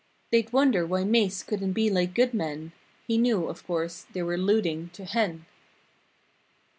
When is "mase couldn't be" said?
1.03-1.91